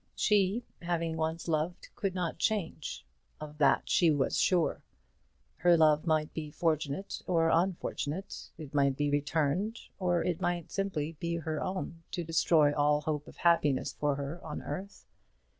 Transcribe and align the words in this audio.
She, 0.15 0.63
having 0.81 1.15
once 1.15 1.47
loved, 1.47 1.89
could 1.95 2.15
not 2.15 2.39
change. 2.39 3.05
Of 3.39 3.59
that 3.59 3.87
she 3.87 4.09
was 4.09 4.39
sure. 4.41 4.81
Her 5.57 5.77
love 5.77 6.07
might 6.07 6.33
be 6.33 6.49
fortunate 6.49 7.21
or 7.27 7.51
unfortunate. 7.51 8.49
It 8.57 8.73
might 8.73 8.97
be 8.97 9.11
returned, 9.11 9.77
or 9.99 10.23
it 10.23 10.41
might 10.41 10.71
simply 10.71 11.11
be 11.19 11.35
her 11.35 11.61
own, 11.63 12.01
to 12.13 12.23
destroy 12.23 12.73
all 12.73 13.01
hope 13.01 13.27
of 13.27 13.37
happiness 13.37 13.93
for 13.93 14.15
her 14.15 14.43
on 14.43 14.63
earth. 14.63 15.05